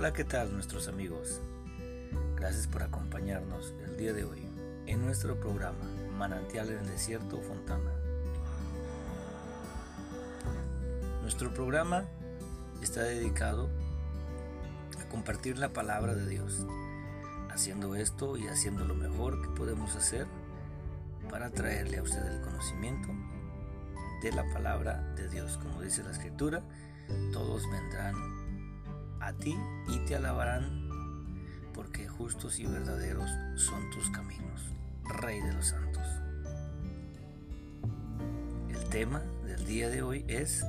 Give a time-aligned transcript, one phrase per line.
[0.00, 1.42] Hola, ¿qué tal nuestros amigos?
[2.34, 4.48] Gracias por acompañarnos el día de hoy
[4.86, 5.84] en nuestro programa
[6.16, 7.90] Manantial en el Desierto Fontana.
[11.20, 12.06] Nuestro programa
[12.80, 13.68] está dedicado
[14.98, 16.66] a compartir la palabra de Dios,
[17.50, 20.26] haciendo esto y haciendo lo mejor que podemos hacer
[21.28, 23.08] para traerle a usted el conocimiento
[24.22, 25.58] de la palabra de Dios.
[25.58, 26.62] Como dice la escritura,
[27.34, 28.39] todos vendrán
[29.20, 29.56] a ti
[29.88, 30.88] y te alabarán,
[31.74, 34.62] porque justos y verdaderos son tus caminos,
[35.04, 36.06] Rey de los santos.
[38.68, 40.64] El tema del día de hoy es